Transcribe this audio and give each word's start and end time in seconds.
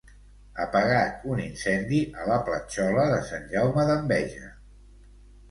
Apagat 0.63 1.27
un 1.33 1.41
incendi 1.43 1.99
a 2.23 2.25
la 2.31 2.39
Platjola 2.49 3.05
de 3.13 3.21
Sant 3.29 3.47
Jaume 3.53 3.87
d'Enveja. 3.93 4.51